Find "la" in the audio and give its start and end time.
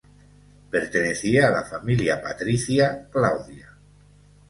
1.51-1.63